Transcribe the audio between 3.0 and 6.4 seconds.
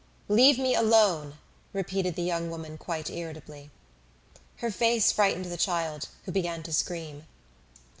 irritably. Her face frightened the child, who